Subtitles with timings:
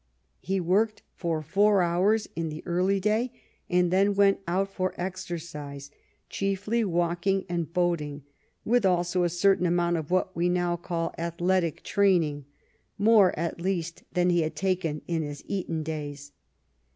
[0.39, 3.33] He worked for four hours in the early day
[3.69, 5.91] and then went out for ex ercise,
[6.27, 8.23] chiefly walking and boating,
[8.65, 12.45] with also a certain amount of what we now call athletic train ing—
[12.97, 16.31] more, at least, than he had taken in his Eton days.